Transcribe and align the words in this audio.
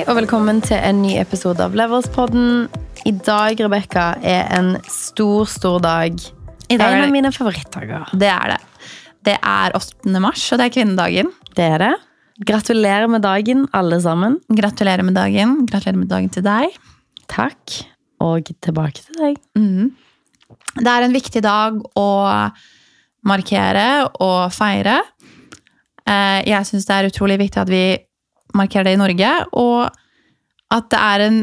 Hei 0.00 0.06
og 0.08 0.16
velkommen 0.16 0.62
til 0.64 0.78
en 0.80 1.02
ny 1.04 1.10
episode 1.20 1.60
av 1.60 1.74
Leverspodden. 1.76 2.70
I 3.04 3.10
dag, 3.20 3.58
Rebekka, 3.60 4.04
er 4.24 4.46
en 4.56 4.70
stor, 4.88 5.44
stor 5.44 5.76
dag. 5.84 6.16
I 6.72 6.78
dag 6.80 6.94
en 6.96 7.04
av 7.04 7.12
mine 7.12 7.28
favorittdager. 7.36 8.08
Det 8.16 8.30
er 8.32 8.54
det. 8.54 8.56
Det 9.28 9.34
er 9.36 9.76
8. 9.76 10.14
mars, 10.24 10.46
og 10.48 10.62
det 10.62 10.70
er 10.70 10.74
kvinnedagen. 10.78 11.34
Det 11.52 11.68
er 11.76 11.84
det. 11.84 11.92
Gratulerer 12.48 13.12
med 13.12 13.26
dagen, 13.28 13.68
alle 13.76 14.00
sammen. 14.00 14.40
Gratulerer 14.48 15.04
med 15.04 15.20
dagen. 15.20 15.54
Gratulerer 15.68 16.00
med 16.00 16.08
dagen 16.16 16.32
til 16.32 16.48
deg. 16.48 16.80
Takk. 17.28 17.78
Og 18.24 18.48
tilbake 18.56 19.04
til 19.04 19.20
deg. 19.20 19.40
Mm. 19.52 19.90
Det 20.80 20.94
er 20.96 21.10
en 21.10 21.20
viktig 21.20 21.44
dag 21.44 21.76
å 21.92 22.10
markere 23.28 23.90
og 24.16 24.46
feire. 24.48 25.02
Eh, 26.08 26.46
Jeg 26.48 26.72
syns 26.72 26.88
det 26.88 27.02
er 27.02 27.12
utrolig 27.12 27.42
viktig 27.44 27.68
at 27.68 27.68
vi 27.68 27.84
markerer 28.56 28.88
det 28.88 28.96
i 28.96 29.00
Norge, 29.00 29.30
og 29.58 29.99
at 30.70 30.90
det 30.92 31.00
er 31.00 31.24
en 31.26 31.40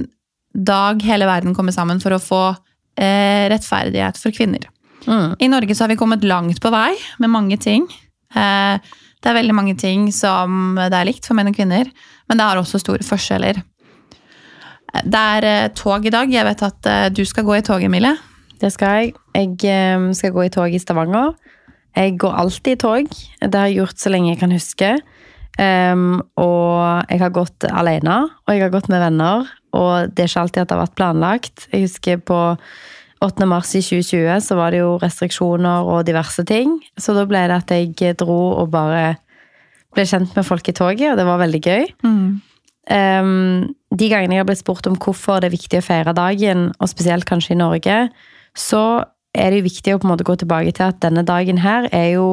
dag 0.57 1.03
hele 1.05 1.27
verden 1.29 1.53
kommer 1.55 1.75
sammen 1.75 1.99
for 2.01 2.15
å 2.15 2.21
få 2.21 2.41
eh, 2.97 3.45
rettferdighet 3.51 4.17
for 4.17 4.33
kvinner. 4.35 4.65
Mm. 5.07 5.35
I 5.39 5.49
Norge 5.51 5.75
så 5.75 5.85
har 5.85 5.91
vi 5.93 5.99
kommet 5.99 6.25
langt 6.27 6.59
på 6.63 6.71
vei 6.73 6.93
med 7.21 7.33
mange 7.33 7.57
ting. 7.61 7.87
Eh, 8.35 8.79
Det 9.17 9.31
er 9.31 9.39
veldig 9.39 9.55
mange 9.57 9.73
ting 9.75 10.11
som 10.13 10.75
det 10.77 10.93
er 10.93 11.07
likt 11.09 11.25
for 11.25 11.33
menn 11.35 11.49
og 11.49 11.55
kvinner, 11.57 11.87
men 12.29 12.37
det 12.37 12.45
har 12.45 12.59
også 12.59 12.79
store 12.79 13.03
forskjeller. 13.03 13.57
Eh, 14.93 15.03
Det 15.03 15.21
er 15.37 15.43
eh, 15.43 15.69
tog 15.73 16.05
i 16.05 16.13
dag. 16.13 16.29
Jeg 16.31 16.45
vet 16.45 16.63
at 16.63 16.85
eh, 16.85 17.09
du 17.09 17.23
skal 17.25 17.43
gå 17.43 17.57
i 17.57 17.61
tog, 17.65 17.83
Emilie. 17.83 18.15
Det 18.59 18.71
skal 18.73 18.87
jeg. 19.01 19.13
Jeg 19.35 19.53
eh, 19.69 20.11
skal 20.13 20.31
gå 20.31 20.45
i 20.45 20.49
tog 20.53 20.73
i 20.73 20.79
Stavanger. 20.79 21.33
Jeg 21.97 22.17
går 22.17 22.33
alltid 22.33 22.73
i 22.73 22.81
tog. 22.81 23.07
Det 23.41 23.55
har 23.55 23.67
jeg 23.67 23.79
gjort 23.81 23.97
så 23.99 24.09
lenge 24.13 24.29
jeg 24.33 24.39
kan 24.39 24.51
huske. 24.53 24.97
Um, 25.57 26.19
og 26.37 27.09
jeg 27.09 27.21
har 27.23 27.33
gått 27.33 27.65
alene, 27.65 28.19
og 28.45 28.53
jeg 28.53 28.61
har 28.61 28.73
gått 28.73 28.89
med 28.93 29.01
venner. 29.01 29.47
Og 29.77 30.13
det 30.13 30.25
er 30.25 30.31
ikke 30.31 30.43
alltid 30.45 30.63
at 30.63 30.69
det 30.69 30.77
har 30.77 30.83
vært 30.85 30.97
planlagt. 30.99 31.67
Jeg 31.73 31.87
husker 31.87 32.21
på 32.21 32.41
8. 33.25 33.47
mars 33.49 33.73
i 33.73 33.81
2020 33.81 34.43
så 34.45 34.57
var 34.59 34.73
det 34.73 34.83
jo 34.83 34.97
restriksjoner 35.01 35.87
og 35.89 36.05
diverse 36.07 36.45
ting. 36.47 36.77
Så 37.01 37.15
da 37.17 37.25
ble 37.29 37.47
det 37.49 37.57
at 37.57 37.73
jeg 37.73 38.17
dro 38.19 38.37
og 38.61 38.69
bare 38.73 39.17
ble 39.95 40.05
kjent 40.05 40.35
med 40.37 40.45
folk 40.45 40.69
i 40.69 40.75
toget, 40.77 41.11
og 41.11 41.17
det 41.17 41.25
var 41.25 41.41
veldig 41.41 41.61
gøy. 41.63 41.89
Um, 42.87 43.73
de 43.97 44.09
gangene 44.11 44.37
jeg 44.37 44.43
har 44.43 44.47
blitt 44.47 44.61
spurt 44.61 44.87
om 44.87 44.95
hvorfor 45.01 45.41
det 45.41 45.49
er 45.49 45.57
viktig 45.57 45.81
å 45.81 45.85
feire 45.85 46.13
dagen, 46.15 46.69
og 46.77 46.91
spesielt 46.91 47.25
kanskje 47.27 47.55
i 47.55 47.61
Norge, 47.63 47.97
så 48.57 48.83
er 49.37 49.51
det 49.51 49.61
jo 49.61 49.67
viktig 49.67 49.95
å 49.95 49.99
på 50.01 50.07
en 50.07 50.13
måte 50.13 50.27
gå 50.27 50.37
tilbake 50.39 50.73
til 50.77 50.87
at 50.87 51.01
denne 51.03 51.25
dagen 51.25 51.61
her 51.61 51.89
er 51.93 52.11
jo 52.15 52.27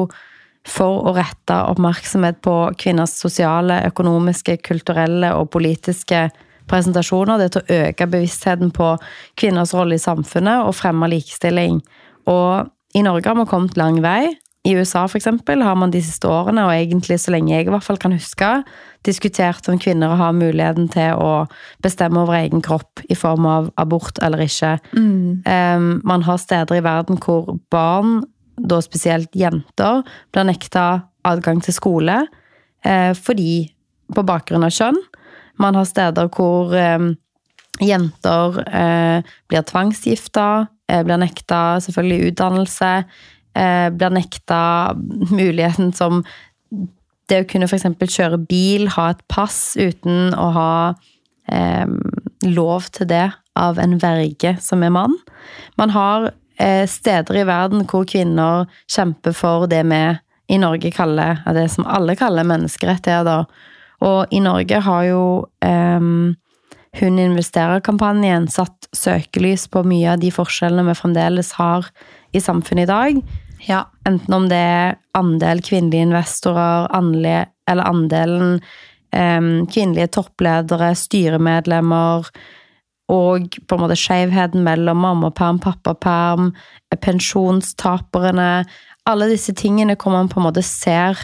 for 0.65 1.05
å 1.05 1.13
rette 1.15 1.57
oppmerksomhet 1.69 2.41
på 2.45 2.55
kvinners 2.81 3.13
sosiale, 3.19 3.83
økonomiske, 3.91 4.57
kulturelle 4.65 5.31
og 5.37 5.51
politiske 5.53 6.27
presentasjoner. 6.69 7.37
Det 7.37 7.45
er 7.45 7.53
til 7.53 7.61
å 7.61 7.81
øke 7.83 8.07
bevisstheten 8.09 8.71
på 8.73 8.95
kvinners 9.39 9.75
rolle 9.77 9.99
i 9.99 10.01
samfunnet 10.01 10.65
og 10.65 10.77
fremme 10.77 11.09
likestilling. 11.11 11.83
Og 12.31 12.97
i 12.97 13.05
Norge 13.05 13.29
har 13.29 13.37
vi 13.37 13.47
kommet 13.51 13.77
lang 13.77 14.01
vei. 14.03 14.33
I 14.65 14.73
USA 14.73 15.03
for 15.05 15.19
eksempel, 15.19 15.61
har 15.61 15.75
man 15.77 15.91
de 15.93 16.01
siste 16.01 16.25
årene, 16.25 16.63
og 16.65 16.73
egentlig 16.73 17.19
så 17.21 17.35
lenge 17.35 17.53
jeg 17.53 17.67
i 17.67 17.69
hvert 17.73 17.85
fall 17.85 17.99
kan 18.01 18.15
huske, 18.15 18.49
diskutert 19.05 19.67
om 19.69 19.77
kvinner 19.77 20.15
har 20.17 20.33
muligheten 20.33 20.87
til 20.89 21.19
å 21.21 21.45
bestemme 21.85 22.23
over 22.23 22.39
egen 22.39 22.63
kropp 22.65 23.03
i 23.05 23.17
form 23.17 23.45
av 23.45 23.69
abort 23.77 24.17
eller 24.25 24.41
ikke. 24.47 24.79
Um, 25.45 26.01
man 26.01 26.25
har 26.25 26.41
steder 26.41 26.79
i 26.79 26.85
verden 26.85 27.21
hvor 27.21 27.59
barn, 27.69 28.23
da 28.65 28.79
spesielt 28.83 29.35
jenter, 29.37 30.03
blir 30.33 30.47
nekta 30.47 30.85
adgang 31.25 31.61
til 31.63 31.75
skole 31.75 32.23
eh, 32.85 33.11
fordi 33.17 33.67
på 34.15 34.23
bakgrunn 34.25 34.65
av 34.65 34.73
kjønn. 34.73 34.97
Man 35.61 35.77
har 35.77 35.87
steder 35.89 36.29
hvor 36.33 36.73
eh, 36.77 37.11
jenter 37.83 38.59
eh, 38.65 39.35
blir 39.49 39.65
tvangsgifta, 39.69 40.49
eh, 40.91 41.05
blir 41.05 41.21
nekta 41.21 41.61
selvfølgelig 41.85 42.31
utdannelse, 42.31 42.91
eh, 43.55 43.87
blir 43.95 44.13
nekta 44.19 44.61
muligheten 45.31 45.93
som 45.95 46.23
det 47.29 47.41
å 47.41 47.49
kunne 47.49 47.65
f.eks. 47.65 47.87
kjøre 48.13 48.39
bil, 48.45 48.89
ha 48.93 49.09
et 49.13 49.21
pass 49.31 49.73
uten 49.79 50.35
å 50.37 50.49
ha 50.53 50.71
eh, 51.49 51.89
lov 52.45 52.91
til 52.93 53.09
det 53.09 53.27
av 53.57 53.79
en 53.81 53.97
verge 54.01 54.55
som 54.61 54.83
er 54.85 54.93
mann. 54.93 55.15
Man 55.79 55.93
har 55.95 56.33
steder 56.87 57.41
i 57.41 57.45
verden 57.47 57.83
hvor 57.89 58.05
kvinner 58.07 58.69
kjemper 58.91 59.35
for 59.35 59.65
det 59.67 59.81
vi 59.89 60.01
i 60.47 60.57
Norge 60.61 60.91
kaller, 60.93 61.41
det 61.53 61.67
som 61.73 61.87
alle 61.89 62.15
kaller 62.15 62.45
menneskerettigheter. 62.47 63.45
Og 64.05 64.33
i 64.35 64.41
Norge 64.43 64.81
har 64.85 65.05
jo 65.09 65.21
um, 65.65 66.35
Hun 66.95 67.17
investerer-kampanjen 67.19 68.45
satt 68.47 68.87
søkelys 68.95 69.65
på 69.67 69.81
mye 69.83 70.13
av 70.13 70.21
de 70.21 70.29
forskjellene 70.31 70.87
vi 70.87 70.93
fremdeles 70.95 71.49
har 71.57 71.89
i 72.31 72.39
samfunnet 72.39 72.85
i 72.85 72.87
dag. 72.87 73.17
Ja. 73.67 73.81
Enten 74.07 74.33
om 74.37 74.45
det 74.47 74.55
er 74.55 74.95
andel 75.17 75.59
kvinnelige 75.59 76.07
investorer, 76.07 76.87
andel, 76.95 77.49
eller 77.67 77.89
andelen 77.89 78.61
um, 79.11 79.67
kvinnelige 79.67 80.13
toppledere, 80.15 80.93
styremedlemmer, 80.95 82.31
og 83.11 83.57
på 83.67 83.77
en 83.77 83.83
måte 83.83 83.97
skjevheten 83.99 84.63
mellom 84.65 85.03
mammaperm, 85.03 85.59
pappaperm, 85.61 86.53
pensjonstaperne 86.95 88.65
Alle 89.05 89.27
disse 89.29 89.53
tingene 89.53 89.93
hvor 90.01 90.15
man 90.15 90.29
på 90.31 90.39
en 90.39 90.47
måte 90.47 90.63
ser 90.65 91.19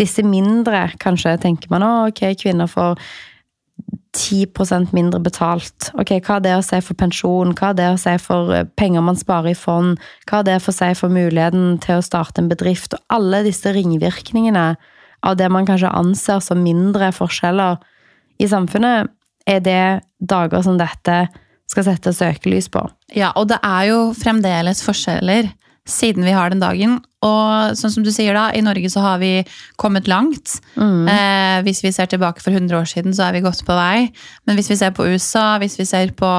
disse 0.00 0.22
mindre, 0.24 0.86
kanskje 0.96 1.34
tenker 1.42 1.68
man 1.68 1.84
å, 1.84 1.90
ok, 2.08 2.22
kvinner 2.40 2.70
får 2.70 2.96
10% 4.16 4.94
mindre 4.96 5.20
betalt. 5.22 5.90
Ok, 6.00 6.16
Hva 6.24 6.38
er 6.38 6.46
det 6.46 6.54
å 6.56 6.64
si 6.64 6.80
for 6.82 6.98
pensjon? 6.98 7.52
Hva 7.54 7.70
er 7.70 7.78
det 7.78 7.90
å 7.92 8.00
si 8.00 8.14
for 8.22 8.50
eh, 8.54 8.66
penger 8.80 9.04
man 9.06 9.18
sparer 9.18 9.52
i 9.52 9.58
fond? 9.58 10.00
Hva 10.26 10.40
er 10.40 10.48
det 10.48 10.56
for 10.64 10.72
å 10.72 10.78
si 10.78 10.90
for 10.98 11.12
muligheten 11.12 11.78
til 11.84 12.00
å 12.00 12.06
starte 12.06 12.42
en 12.42 12.50
bedrift? 12.50 12.96
Og 12.96 13.14
alle 13.20 13.44
disse 13.46 13.70
ringvirkningene 13.76 14.66
av 15.26 15.36
det 15.38 15.50
man 15.52 15.68
kanskje 15.68 15.92
anser 15.94 16.40
som 16.42 16.64
mindre 16.64 17.12
forskjeller 17.14 17.78
i 18.40 18.48
samfunnet, 18.50 19.12
er 19.46 19.62
det 19.64 19.84
dager 20.20 20.62
som 20.66 20.78
dette 20.80 21.22
skal 21.70 21.86
sette 21.86 22.12
søkelys 22.16 22.68
på. 22.72 22.82
ja, 23.14 23.30
og 23.38 23.48
det 23.52 23.60
er 23.62 23.90
jo 23.92 23.98
fremdeles 24.18 24.82
forskjeller 24.82 25.52
siden 25.90 26.26
vi 26.26 26.34
har 26.34 26.52
den 26.52 26.62
dagen. 26.62 26.98
Og 27.24 27.76
sånn 27.78 27.92
som 27.92 28.04
du 28.04 28.10
sier 28.14 28.36
da, 28.36 28.48
i 28.54 28.62
Norge 28.64 28.90
så 28.92 29.02
har 29.04 29.18
vi 29.22 29.40
kommet 29.80 30.08
langt. 30.10 30.58
Eh, 31.10 31.58
hvis 31.66 31.82
vi 31.84 31.92
ser 31.92 32.10
tilbake 32.10 32.42
for 32.44 32.54
100 32.54 32.76
år 32.78 32.88
siden, 32.88 33.14
så 33.16 33.26
er 33.26 33.36
vi 33.36 33.42
godt 33.44 33.64
på 33.66 33.76
vei. 33.76 34.10
Men 34.46 34.58
hvis 34.58 34.70
vi 34.72 34.78
ser 34.80 34.94
på 34.96 35.06
USA, 35.08 35.58
hvis 35.60 35.78
vi 35.80 35.88
ser 35.88 36.14
på 36.16 36.30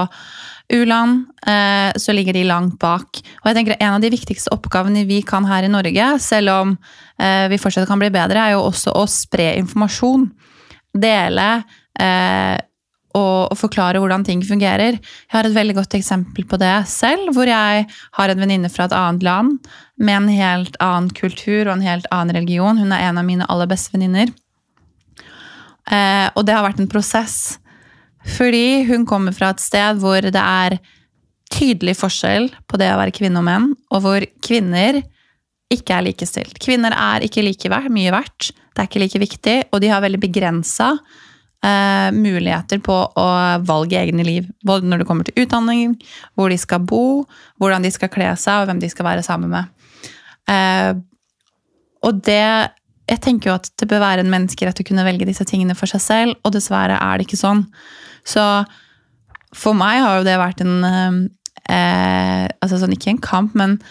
u-land, 0.71 1.25
eh, 1.47 1.91
så 1.99 2.15
ligger 2.15 2.37
de 2.37 2.45
langt 2.47 2.79
bak. 2.79 3.21
Og 3.41 3.49
jeg 3.49 3.57
tenker 3.57 3.75
En 3.79 3.97
av 3.97 4.01
de 4.01 4.13
viktigste 4.13 4.53
oppgavene 4.55 5.05
vi 5.09 5.21
kan 5.21 5.45
her 5.45 5.67
i 5.67 5.71
Norge, 5.71 6.07
selv 6.19 6.55
om 6.55 6.77
eh, 7.19 7.47
vi 7.51 7.59
fortsatt 7.61 7.89
kan 7.89 7.99
bli 7.99 8.09
bedre, 8.13 8.39
er 8.39 8.55
jo 8.55 8.65
også 8.69 8.95
å 8.95 9.05
spre 9.09 9.51
informasjon. 9.59 10.29
Dele 10.91 11.63
eh, 11.99 12.57
og, 13.17 13.51
og 13.51 13.57
forklare 13.59 14.01
hvordan 14.01 14.25
ting 14.27 14.43
fungerer. 14.45 14.97
Jeg 14.97 15.33
har 15.33 15.47
et 15.47 15.55
veldig 15.55 15.77
godt 15.79 15.97
eksempel 15.99 16.45
på 16.47 16.59
det 16.61 16.73
selv, 16.91 17.33
hvor 17.35 17.49
jeg 17.49 17.87
har 18.17 18.33
en 18.33 18.43
venninne 18.43 18.71
fra 18.71 18.87
et 18.87 18.95
annet 18.97 19.25
land 19.27 19.57
med 20.01 20.17
en 20.17 20.29
helt 20.31 20.77
annen 20.83 21.11
kultur 21.15 21.67
og 21.67 21.75
en 21.77 21.85
helt 21.85 22.07
annen 22.11 22.35
religion. 22.39 22.79
Hun 22.79 22.93
er 22.95 23.07
en 23.09 23.19
av 23.21 23.27
mine 23.27 23.47
aller 23.51 23.69
beste 23.69 23.93
venninner. 23.95 24.31
Eh, 25.91 26.27
og 26.35 26.45
det 26.47 26.55
har 26.55 26.65
vært 26.65 26.81
en 26.81 26.91
prosess. 26.91 27.57
Fordi 28.37 28.83
hun 28.89 29.07
kommer 29.09 29.33
fra 29.35 29.51
et 29.53 29.63
sted 29.63 30.01
hvor 30.01 30.21
det 30.21 30.41
er 30.41 30.77
tydelig 31.51 31.97
forskjell 31.99 32.49
på 32.69 32.79
det 32.79 32.91
å 32.93 32.99
være 32.99 33.13
kvinne 33.15 33.41
og 33.41 33.47
menn, 33.47 33.71
og 33.91 34.05
hvor 34.05 34.25
kvinner 34.45 35.01
ikke 35.71 35.97
er 35.97 36.05
likestilt. 36.05 36.59
Kvinner 36.63 36.95
er 36.95 37.25
ikke 37.25 37.43
like 37.43 37.81
mye 37.91 38.13
verdt, 38.13 38.51
det 38.71 38.79
er 38.83 38.87
ikke 38.87 39.03
like 39.03 39.21
viktig, 39.21 39.57
og 39.71 39.81
de 39.83 39.91
har 39.91 40.03
veldig 40.03 40.21
begrensa 40.21 40.93
eh, 41.65 42.09
muligheter 42.15 42.81
på 42.83 42.97
å 43.17 43.27
valge 43.67 43.99
egne 43.99 44.25
liv. 44.25 44.49
Både 44.65 44.87
når 44.87 45.01
det 45.01 45.07
kommer 45.09 45.27
til 45.27 45.43
utdanning, 45.43 45.95
hvor 46.35 46.51
de 46.51 46.59
skal 46.61 46.83
bo, 46.87 47.23
hvordan 47.61 47.85
de 47.85 47.93
skal 47.93 48.11
kle 48.13 48.33
seg, 48.39 48.61
og 48.61 48.69
hvem 48.69 48.81
de 48.81 48.91
skal 48.91 49.07
være 49.07 49.25
sammen 49.25 49.53
med. 49.53 49.71
Eh, 50.49 50.93
og 52.01 52.21
det 52.25 52.71
Jeg 53.11 53.19
tenker 53.19 53.49
jo 53.49 53.55
at 53.57 53.65
det 53.81 53.89
bør 53.89 53.99
være 53.99 54.23
en 54.23 54.29
menneskerett 54.31 54.77
å 54.79 54.85
kunne 54.87 55.03
velge 55.03 55.25
disse 55.27 55.43
tingene 55.43 55.75
for 55.75 55.89
seg 55.89 55.99
selv, 55.99 56.35
og 56.45 56.53
dessverre 56.53 56.95
er 56.95 57.17
det 57.17 57.25
ikke 57.25 57.39
sånn. 57.41 57.65
Så 58.23 58.39
for 59.51 59.75
meg 59.75 59.99
har 59.99 60.19
jo 60.19 60.27
det 60.27 60.37
vært 60.39 60.61
en 60.63 60.85
eh, 60.87 61.17
eh, 61.75 62.45
Altså 62.61 62.79
sånn, 62.79 62.93
ikke 62.95 63.11
en 63.11 63.19
kamp, 63.25 63.57
men 63.57 63.81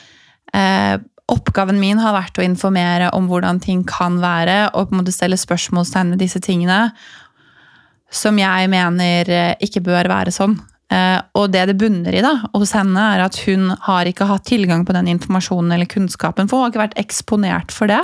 eh, 0.56 0.96
oppgaven 1.30 1.78
min 1.82 2.00
har 2.00 2.14
vært 2.16 2.38
å 2.40 2.46
informere 2.46 3.10
om 3.16 3.28
hvordan 3.28 3.60
ting 3.62 3.82
kan 3.84 4.18
være, 4.22 4.70
og 4.72 4.88
på 4.88 4.94
en 4.94 5.02
måte 5.02 5.14
stelle 5.14 5.38
spørsmålstegn 5.38 6.14
ved 6.14 6.24
disse 6.24 6.40
tingene 6.42 6.88
som 8.10 8.38
jeg 8.40 8.68
mener 8.72 9.30
eh, 9.30 9.54
ikke 9.62 9.82
bør 9.86 10.10
være 10.10 10.34
sånn. 10.34 10.58
Eh, 10.90 11.18
og 11.38 11.52
det 11.54 11.68
det 11.70 11.78
bunner 11.78 12.14
i 12.18 12.22
da, 12.24 12.34
hos 12.50 12.74
henne, 12.74 13.08
er 13.14 13.24
at 13.28 13.38
hun 13.46 13.70
har 13.86 14.10
ikke 14.10 14.26
hatt 14.30 14.48
tilgang 14.50 14.84
på 14.86 14.96
den 14.96 15.10
informasjonen 15.12 15.76
eller 15.76 15.90
kunnskapen, 15.90 16.50
for 16.50 16.58
hun 16.58 16.66
har 16.66 16.74
ikke 16.74 16.84
vært 16.86 17.02
eksponert 17.02 17.74
for 17.74 17.90
det. 17.90 18.02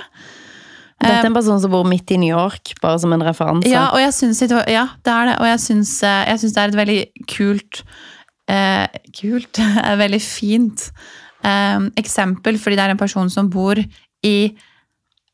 Dette 0.96 1.26
er 1.26 1.28
en 1.28 1.36
person 1.36 1.58
som 1.60 1.72
bor 1.72 1.84
midt 1.84 2.08
i 2.14 2.16
New 2.20 2.30
York, 2.30 2.72
bare 2.80 3.00
som 3.02 3.12
en 3.12 3.24
referanse. 3.26 3.68
Ja, 3.68 3.90
og 3.92 4.00
jeg 4.00 4.14
syns, 4.16 4.40
ja, 4.48 4.86
det 5.04 5.12
er 5.12 5.28
det. 5.28 5.34
Og 5.42 5.50
jeg 5.50 5.60
syns, 5.66 5.92
eh, 6.06 6.22
jeg 6.30 6.40
syns 6.40 6.54
det 6.54 6.62
er 6.62 6.72
et 6.72 6.78
veldig 6.80 7.00
kult 7.34 7.82
eh, 8.48 8.86
Kult? 9.16 9.60
Veldig 10.04 10.22
fint 10.22 10.86
eh, 11.44 11.82
eksempel, 12.00 12.60
fordi 12.62 12.78
det 12.78 12.86
er 12.86 12.94
en 12.94 13.02
person 13.02 13.28
som 13.32 13.50
bor 13.52 13.80
i 14.24 14.38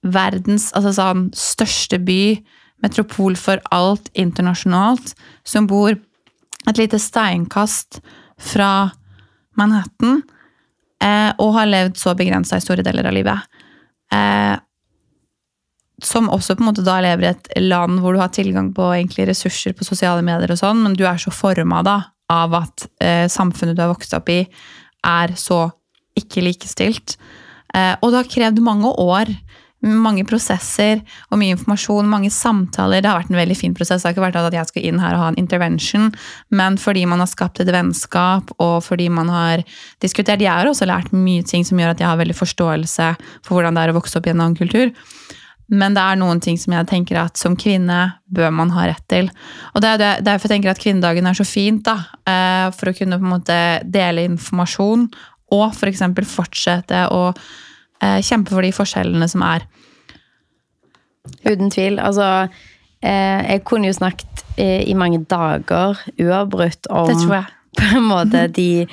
verdens 0.03 0.73
altså 0.75 0.97
sånn, 0.97 1.29
største 1.37 2.01
by, 2.03 2.41
metropol 2.82 3.37
for 3.38 3.62
alt 3.75 4.11
internasjonalt, 4.19 5.14
som 5.44 5.69
bor 5.70 5.94
et 5.94 6.79
lite 6.79 6.99
steinkast 7.02 8.00
fra 8.43 8.90
Manhattan, 9.58 10.23
eh, 11.02 11.31
og 11.38 11.56
har 11.58 11.70
levd 11.70 11.99
så 12.00 12.14
begrensa 12.19 12.58
i 12.58 12.64
store 12.64 12.84
deler 12.87 13.08
av 13.08 13.17
livet. 13.17 13.49
Eh, 14.12 14.56
som 16.02 16.31
også 16.34 16.56
på 16.56 16.64
en 16.64 16.70
måte 16.73 16.84
da 16.87 16.99
lever 17.02 17.25
i 17.25 17.31
et 17.31 17.50
land 17.62 18.00
hvor 18.02 18.14
du 18.14 18.20
har 18.23 18.32
tilgang 18.34 18.73
på 18.75 18.90
ressurser 18.90 19.75
på 19.76 19.87
sosiale 19.87 20.23
medier, 20.23 20.50
og 20.50 20.58
sånn, 20.58 20.82
men 20.82 20.96
du 20.99 21.05
er 21.06 21.20
så 21.23 21.31
forma 21.31 21.82
av 22.32 22.55
at 22.58 22.87
eh, 23.00 23.29
samfunnet 23.31 23.76
du 23.76 23.82
har 23.84 23.93
vokst 23.93 24.14
opp 24.17 24.29
i, 24.32 24.43
er 25.06 25.34
så 25.38 25.69
ikke 26.19 26.44
likestilt. 26.44 27.17
Eh, 27.75 27.94
og 28.00 28.11
det 28.11 28.23
har 28.23 28.32
krevd 28.32 28.62
mange 28.64 28.90
år, 29.00 29.31
mange 29.82 30.23
prosesser 30.29 31.00
og 31.31 31.40
mye 31.40 31.56
informasjon, 31.56 32.08
mange 32.08 32.31
samtaler. 32.32 33.02
Det 33.02 33.11
har 33.11 33.19
vært 33.19 33.32
en 33.32 33.40
veldig 33.40 33.56
fin 33.58 33.75
prosess. 33.75 34.02
Det 34.02 34.11
har 34.11 34.17
ikke 34.17 34.25
vært 34.29 34.38
at 34.38 34.56
jeg 34.56 34.70
skal 34.70 34.87
inn 34.88 35.02
her 35.02 35.17
og 35.17 35.25
ha 35.25 35.31
en 35.32 35.40
intervention, 35.40 36.11
men 36.55 36.79
fordi 36.79 37.05
man 37.11 37.23
har 37.23 37.31
skapt 37.31 37.62
et 37.62 37.73
vennskap, 37.75 38.55
og 38.62 38.79
fordi 38.87 39.08
man 39.11 39.32
har 39.32 39.64
diskutert 40.02 40.43
Jeg 40.43 40.50
har 40.50 40.67
også 40.67 40.87
lært 40.87 41.12
mye 41.12 41.43
ting 41.43 41.64
som 41.64 41.79
gjør 41.79 41.94
at 41.94 42.00
jeg 42.00 42.08
har 42.08 42.19
veldig 42.19 42.38
forståelse 42.38 43.12
for 43.44 43.55
hvordan 43.55 43.75
det 43.75 43.82
er 43.82 43.93
å 43.93 43.99
vokse 43.99 44.19
opp 44.19 44.26
i 44.26 44.32
en 44.32 44.40
annen 44.40 44.58
kultur. 44.58 44.90
Men 45.73 45.94
det 45.96 46.02
er 46.05 46.19
noen 46.20 46.40
ting 46.43 46.58
som 46.61 46.75
jeg 46.75 46.88
tenker 46.90 47.19
at 47.20 47.38
som 47.40 47.55
kvinne 47.56 47.99
bør 48.32 48.50
man 48.52 48.73
ha 48.75 48.88
rett 48.90 49.05
til. 49.08 49.31
Og 49.73 49.82
det 49.82 49.93
er 49.94 50.25
derfor 50.25 50.50
jeg 50.50 50.58
tenker 50.58 50.73
at 50.73 50.82
kvinnedagen 50.82 51.29
er 51.29 51.38
så 51.38 51.46
fint, 51.49 51.87
da. 51.87 51.96
Eh, 52.29 52.69
for 52.76 52.90
å 52.90 52.96
kunne 52.96 53.19
på 53.20 53.25
en 53.25 53.34
måte 53.38 53.58
dele 53.88 54.26
informasjon, 54.29 55.06
og 55.52 55.67
f.eks. 55.73 56.02
For 56.02 56.32
fortsette 56.37 57.06
å 57.12 57.31
kjempe 58.03 58.55
for 58.55 58.65
de 58.65 58.73
forskjellene 58.75 59.29
som 59.31 59.45
er. 59.47 59.67
Uten 61.47 61.71
tvil. 61.71 62.01
Altså, 62.03 62.49
eh, 63.03 63.41
jeg 63.53 63.65
kunne 63.69 63.91
jo 63.91 63.97
snakket 63.97 64.45
i 64.59 64.93
mange 64.99 65.23
dager 65.31 65.97
uavbrutt 66.21 66.91
om 66.93 67.09
på 67.79 67.87
en 67.97 68.05
måte 68.05 68.45
de 68.53 68.85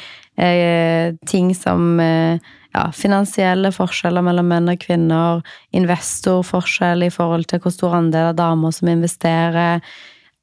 ting 1.28 1.50
som 1.58 2.00
ja, 2.00 2.86
finansielle 2.96 3.72
forskjeller 3.76 4.24
mellom 4.26 4.48
menn 4.52 4.72
og 4.72 4.80
kvinner, 4.82 5.42
investorforskjell 5.76 7.08
i 7.08 7.12
forhold 7.14 7.50
til 7.50 7.62
hvor 7.64 7.74
stor 7.74 7.98
andel 7.98 8.32
av 8.32 8.40
damer 8.40 8.74
som 8.76 8.92
investerer, 8.92 9.84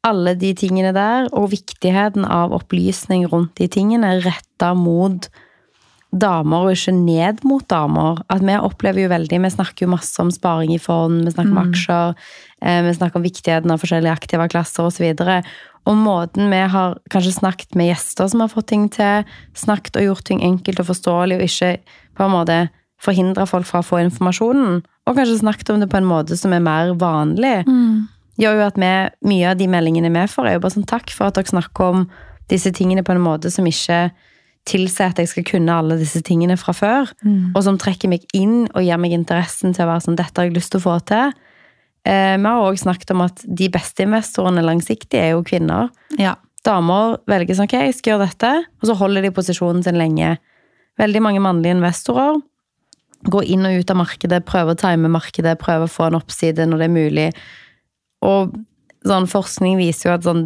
alle 0.06 0.36
de 0.38 0.52
tingene 0.54 0.92
der, 0.94 1.30
og 1.34 1.50
viktigheten 1.54 2.26
av 2.28 2.54
opplysning 2.54 3.26
rundt 3.30 3.56
de 3.58 3.68
tingene 3.72 4.16
retta 4.22 4.72
mot 4.78 5.28
damer, 6.20 6.66
og 6.66 6.74
ikke 6.76 6.94
ned 6.96 7.42
mot 7.46 7.64
damer. 7.70 8.20
At 8.32 8.44
vi 8.44 8.56
opplever 8.56 9.04
jo 9.04 9.12
veldig 9.12 9.40
Vi 9.44 9.52
snakker 9.54 9.86
jo 9.86 9.92
masse 9.94 10.20
om 10.22 10.32
sparing 10.32 10.74
i 10.74 10.82
fond, 10.82 11.24
vi 11.24 11.34
snakker 11.34 11.52
om 11.52 11.60
mm. 11.60 11.70
aksjer, 11.70 12.14
eh, 12.62 12.82
vi 12.86 12.94
snakker 12.96 13.20
om 13.20 13.26
viktigheten 13.26 13.72
av 13.72 13.82
forskjellige 13.82 14.16
aktive 14.16 14.48
klasser 14.52 14.88
osv. 14.88 15.06
Og, 15.12 15.52
og 15.86 16.00
måten 16.00 16.50
vi 16.50 16.62
har 16.74 16.98
kanskje 17.12 17.36
snakket 17.38 17.78
med 17.78 17.92
gjester 17.92 18.28
som 18.32 18.42
har 18.44 18.52
fått 18.52 18.70
ting 18.72 18.88
til, 18.92 19.24
snakket 19.54 20.00
og 20.00 20.10
gjort 20.10 20.26
ting 20.28 20.42
enkelt 20.46 20.82
og 20.82 20.90
forståelig, 20.90 21.38
og 21.38 21.46
ikke 21.46 21.72
på 22.16 22.26
en 22.26 22.34
måte 22.34 22.60
forhindra 23.02 23.46
folk 23.48 23.68
fra 23.68 23.82
å 23.82 23.86
få 23.86 24.00
informasjonen, 24.06 24.80
og 25.06 25.18
kanskje 25.18 25.42
snakket 25.42 25.72
om 25.72 25.82
det 25.82 25.90
på 25.92 26.00
en 26.00 26.08
måte 26.08 26.38
som 26.38 26.54
er 26.56 26.64
mer 26.64 26.94
vanlig, 26.98 27.60
mm. 27.68 28.06
gjør 28.40 28.60
jo 28.60 28.64
at 28.70 28.80
vi, 28.80 28.94
mye 29.30 29.50
av 29.52 29.60
de 29.60 29.68
meldingene 29.70 30.10
vi 30.14 30.24
får, 30.32 30.48
er 30.48 30.56
jo 30.56 30.64
bare 30.64 30.76
sånn 30.78 30.88
takk 30.88 31.12
for 31.14 31.28
at 31.28 31.36
dere 31.36 31.52
snakker 31.52 31.92
om 31.92 32.06
disse 32.50 32.72
tingene 32.74 33.04
på 33.06 33.14
en 33.14 33.22
måte 33.22 33.50
som 33.52 33.66
ikke 33.68 34.08
tilsier 34.66 35.12
at 35.12 35.20
jeg 35.22 35.30
skal 35.30 35.46
kunne 35.46 35.74
alle 35.80 35.98
disse 36.00 36.20
tingene 36.26 36.56
fra 36.60 36.74
før, 36.76 37.12
mm. 37.22 37.52
og 37.54 37.60
som 37.66 37.78
trekker 37.80 38.10
meg 38.10 38.26
inn 38.36 38.64
og 38.72 38.82
gir 38.84 38.98
meg 39.00 39.14
interessen 39.16 39.76
til 39.76 39.86
å 39.86 39.90
være 39.92 40.06
sånn 40.06 40.18
Dette 40.18 40.40
har 40.40 40.48
jeg 40.48 40.56
lyst 40.56 40.74
til 40.74 40.82
å 40.82 40.86
få 40.86 40.96
til. 41.06 41.36
Eh, 42.06 42.34
vi 42.38 42.48
har 42.48 42.64
òg 42.64 42.80
snakket 42.80 43.14
om 43.14 43.24
at 43.26 43.44
de 43.46 43.70
beste 43.72 44.06
investorene 44.06 44.64
langsiktig 44.66 45.20
er 45.20 45.32
jo 45.34 45.46
kvinner. 45.46 45.90
Ja. 46.20 46.36
Damer 46.66 47.20
velger 47.30 47.54
sånn 47.54 47.68
Ok, 47.70 47.78
jeg 47.78 47.94
skal 47.94 48.14
gjøre 48.14 48.26
dette, 48.26 48.52
og 48.82 48.90
så 48.90 48.98
holder 48.98 49.22
de 49.22 49.34
posisjonen 49.34 49.84
sin 49.86 49.98
lenge. 50.00 50.34
Veldig 50.98 51.22
mange 51.22 51.42
mannlige 51.44 51.76
investorer 51.76 52.40
går 53.30 53.48
inn 53.50 53.66
og 53.66 53.80
ut 53.80 53.90
av 53.90 53.98
markedet, 53.98 54.44
prøver 54.46 54.74
å 54.74 54.78
time 54.78 55.10
markedet, 55.10 55.56
prøver 55.58 55.88
å 55.88 55.92
få 55.92 56.08
en 56.08 56.18
oppside 56.18 56.66
når 56.68 56.82
det 56.82 56.86
er 56.86 56.94
mulig. 56.94 57.26
Og 58.26 58.54
sånn 59.06 59.28
forskning 59.30 59.78
viser 59.80 60.10
jo 60.10 60.14
at 60.16 60.26
sånn 60.26 60.44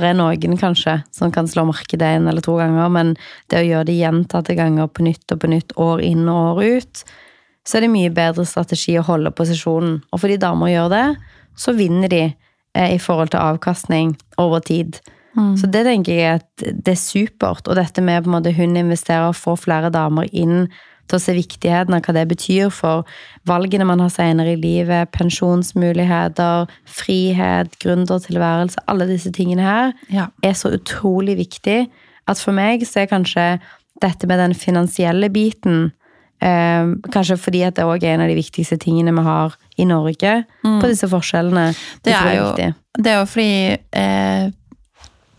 det 0.00 0.08
er 0.08 0.16
noen 0.16 0.56
kanskje 0.60 0.98
som 1.12 1.32
kan 1.34 1.48
slå 1.50 1.66
markedet 1.68 2.14
én 2.16 2.28
eller 2.30 2.44
to 2.44 2.54
ganger, 2.56 2.88
men 2.92 3.14
det 3.52 3.60
å 3.60 3.66
gjøre 3.66 3.88
det 3.90 3.98
gjentatte 3.98 4.56
ganger 4.58 4.88
på 4.88 5.04
nytt 5.06 5.34
og 5.34 5.42
på 5.42 5.50
nytt, 5.52 5.74
år 5.80 6.02
inn 6.06 6.24
og 6.30 6.56
år 6.56 6.78
ut, 6.78 7.02
så 7.68 7.78
er 7.78 7.84
det 7.84 7.92
mye 7.92 8.12
bedre 8.14 8.46
strategi 8.48 8.96
å 8.98 9.06
holde 9.06 9.34
posisjonen. 9.36 10.00
Og 10.10 10.22
fordi 10.22 10.38
damer 10.42 10.72
gjør 10.72 10.92
det, 10.92 11.06
så 11.58 11.74
vinner 11.76 12.10
de 12.10 12.22
eh, 12.26 12.94
i 12.94 13.00
forhold 13.02 13.34
til 13.34 13.42
avkastning 13.42 14.16
over 14.40 14.64
tid. 14.64 14.98
Mm. 15.36 15.54
Så 15.60 15.68
det 15.72 15.84
tenker 15.86 16.16
jeg 16.16 16.40
at 16.40 16.64
det 16.64 16.94
er 16.94 17.00
supert. 17.00 17.68
Og 17.68 17.78
dette 17.78 18.04
med 18.04 18.24
på 18.24 18.30
en 18.30 18.36
måte 18.38 18.54
hun 18.56 18.76
investerer 18.76 19.30
og 19.30 19.38
får 19.38 19.62
flere 19.62 19.92
damer 19.94 20.28
inn 20.32 20.66
til 21.10 21.18
å 21.18 21.22
se 21.22 21.34
viktigheten 21.36 21.94
av 21.96 22.04
hva 22.04 22.14
det 22.16 22.24
betyr 22.30 22.70
for 22.72 23.08
valgene 23.48 23.86
man 23.88 24.02
har 24.02 24.12
senere 24.12 24.54
i 24.54 24.60
livet, 24.60 25.10
pensjonsmuligheter, 25.14 26.70
frihet, 26.88 27.74
gründertilværelse, 27.82 28.84
alle 28.90 29.08
disse 29.10 29.32
tingene 29.34 29.66
her, 29.66 29.92
ja. 30.12 30.28
er 30.44 30.56
så 30.58 30.72
utrolig 30.76 31.36
viktig 31.40 31.80
at 32.30 32.38
for 32.38 32.54
meg 32.56 32.84
så 32.86 33.02
er 33.02 33.10
kanskje 33.10 33.46
dette 34.02 34.28
med 34.30 34.40
den 34.40 34.54
finansielle 34.58 35.28
biten 35.30 35.90
eh, 36.42 36.94
Kanskje 37.14 37.38
fordi 37.38 37.62
at 37.66 37.76
det 37.78 37.86
òg 37.86 38.04
er 38.04 38.16
en 38.16 38.24
av 38.24 38.30
de 38.30 38.38
viktigste 38.38 38.78
tingene 38.82 39.14
vi 39.14 39.26
har 39.26 39.54
i 39.78 39.86
Norge 39.88 40.42
mm. 40.64 40.78
på 40.82 40.90
disse 40.90 41.08
forskjellene. 41.10 41.68
Det, 42.04 42.14
er, 42.14 42.32
jo, 42.38 42.48
det 42.98 43.12
er 43.12 43.20
jo 43.20 43.28
fordi 43.30 43.76
eh, 43.98 44.48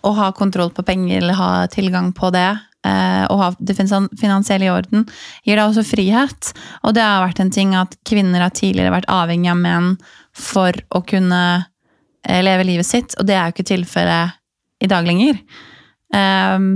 å 0.04 0.14
ha 0.18 0.30
kontroll 0.36 0.72
på 0.76 0.86
penger 0.88 1.22
eller 1.22 1.40
ha 1.40 1.52
tilgang 1.72 2.12
på 2.16 2.32
det, 2.36 2.52
eh, 2.88 3.26
og 3.32 3.40
ha 3.40 3.50
det 3.60 3.76
finansielle 3.78 4.68
i 4.68 4.72
orden, 4.72 5.06
gir 5.46 5.58
deg 5.58 5.66
også 5.66 5.86
frihet. 5.88 6.54
Og 6.84 6.96
det 6.98 7.04
har 7.06 7.24
vært 7.26 7.42
en 7.44 7.54
ting 7.54 7.76
at 7.80 7.96
kvinner 8.08 8.44
har 8.44 8.56
tidligere 8.56 8.94
vært 8.94 9.12
avhengig 9.12 9.52
av 9.52 9.60
menn 9.62 9.92
for 10.38 10.78
å 10.94 11.04
kunne 11.08 11.44
eh, 11.60 12.42
leve 12.46 12.68
livet 12.68 12.90
sitt, 12.90 13.18
og 13.20 13.30
det 13.30 13.38
er 13.38 13.48
jo 13.48 13.58
ikke 13.58 13.70
tilfellet 13.74 14.40
i 14.84 14.90
dag 14.92 15.08
lenger. 15.08 15.40
Ehm, 16.16 16.74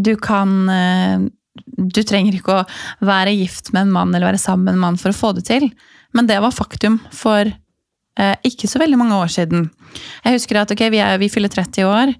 du 0.00 0.14
kan 0.16 0.54
eh, 0.72 1.28
Du 1.76 2.00
trenger 2.06 2.34
ikke 2.34 2.54
å 2.54 3.04
være 3.04 3.34
gift 3.34 3.72
med 3.74 3.86
en 3.86 3.92
mann 3.92 4.14
eller 4.14 4.30
være 4.30 4.40
sammen 4.40 4.64
med 4.64 4.74
en 4.74 4.82
mann 4.84 4.98
for 5.00 5.12
å 5.12 5.16
få 5.16 5.32
det 5.36 5.44
til, 5.48 5.66
men 6.16 6.28
det 6.28 6.38
var 6.42 6.54
faktum 6.54 7.00
for 7.12 7.50
ikke 8.44 8.68
så 8.68 8.76
veldig 8.82 8.98
mange 9.00 9.16
år 9.16 9.30
siden. 9.32 9.62
Jeg 10.26 10.34
husker 10.34 10.58
at 10.60 10.72
ok, 10.74 10.82
vi, 10.92 10.98
er, 11.00 11.16
vi 11.22 11.30
fyller 11.32 11.48
30 11.48 11.86
år, 11.88 12.10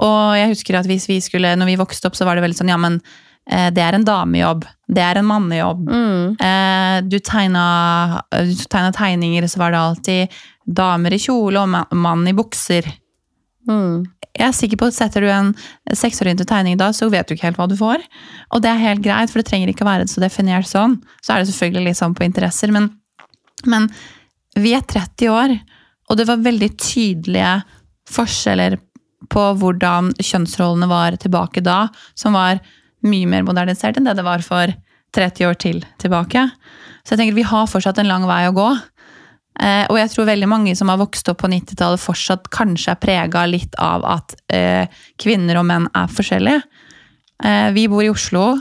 og 0.00 0.38
jeg 0.38 0.52
husker 0.54 0.78
at 0.78 0.88
hvis 0.88 1.08
vi 1.10 1.18
skulle, 1.24 1.52
når 1.58 1.68
vi 1.68 1.80
vokste 1.80 2.08
opp, 2.08 2.16
så 2.16 2.26
var 2.28 2.38
det 2.38 2.44
veldig 2.46 2.60
sånn 2.60 2.72
ja, 2.72 2.78
men 2.80 2.98
eh, 3.50 3.68
det 3.74 3.82
er 3.84 3.98
en 3.98 4.06
damejobb. 4.06 4.64
Det 4.88 5.02
er 5.04 5.20
en 5.20 5.28
mannejobb. 5.28 5.82
Mm. 5.90 6.38
Eh, 6.46 6.96
du 7.06 7.18
tegna, 7.24 7.66
du 8.32 8.54
tegna 8.64 8.94
tegninger, 8.96 9.48
så 9.50 9.60
var 9.60 9.74
det 9.74 9.82
alltid 9.82 10.40
damer 10.80 11.14
i 11.14 11.20
kjole 11.20 11.60
og 11.60 11.94
mann 11.98 12.24
i 12.30 12.36
bukser. 12.36 12.88
Mm. 13.68 14.06
Jeg 14.30 14.46
er 14.46 14.56
sikker 14.56 14.78
på 14.80 14.88
at 14.88 14.96
Setter 14.96 15.24
du 15.26 15.28
en 15.28 15.50
seksorientert 15.98 16.48
tegning 16.48 16.78
da, 16.80 16.92
så 16.96 17.10
vet 17.12 17.28
du 17.28 17.34
ikke 17.34 17.50
helt 17.50 17.60
hva 17.60 17.68
du 17.68 17.76
får. 17.78 18.04
Og 18.54 18.62
det 18.64 18.70
er 18.72 18.84
helt 18.86 19.04
greit, 19.04 19.32
for 19.32 19.42
det 19.42 19.50
trenger 19.50 19.72
ikke 19.72 19.84
å 19.84 19.90
være 19.90 20.08
så 20.10 20.22
definert 20.22 20.70
sånn. 20.70 20.96
Så 21.20 21.34
er 21.34 21.42
det 21.42 21.50
selvfølgelig 21.50 21.90
litt 21.90 22.00
sånn 22.00 22.16
på 22.16 22.24
interesser, 22.24 22.72
men, 22.72 22.88
men 23.68 23.90
vi 24.56 24.72
er 24.78 24.86
30 24.86 25.34
år, 25.34 25.58
og 26.10 26.18
det 26.18 26.26
var 26.30 26.46
veldig 26.46 26.70
tydelige 26.80 27.58
forskjeller 28.10 28.78
på 29.30 29.46
hvordan 29.60 30.12
kjønnsrollene 30.18 30.88
var 30.90 31.16
tilbake 31.22 31.62
da, 31.64 31.84
som 32.18 32.36
var 32.38 32.60
mye 33.06 33.28
mer 33.30 33.44
modernisert 33.46 33.96
enn 33.96 34.08
det 34.08 34.18
det 34.18 34.26
var 34.26 34.44
for 34.44 34.72
30 35.16 35.48
år 35.48 35.58
til 35.60 35.84
tilbake. 36.02 36.46
Så 37.02 37.14
jeg 37.14 37.22
tenker 37.22 37.38
vi 37.38 37.46
har 37.48 37.70
fortsatt 37.70 38.00
en 38.02 38.10
lang 38.10 38.26
vei 38.28 38.42
å 38.48 38.56
gå. 38.56 38.68
Eh, 39.60 39.84
og 39.90 39.98
jeg 39.98 40.12
tror 40.12 40.28
veldig 40.28 40.48
mange 40.50 40.74
som 40.78 40.92
har 40.92 41.00
vokst 41.00 41.28
opp 41.32 41.40
på 41.42 41.50
90-tallet, 41.50 42.00
fortsatt 42.00 42.50
kanskje 42.54 42.94
er 42.94 43.00
prega 43.02 43.46
litt 43.48 43.74
av 43.82 44.06
at 44.08 44.36
eh, 44.52 44.86
kvinner 45.20 45.60
og 45.60 45.66
menn 45.68 45.88
er 45.96 46.12
forskjellige. 46.12 46.62
Eh, 47.44 47.70
vi 47.76 47.88
bor 47.90 48.04
i 48.04 48.12
Oslo. 48.12 48.52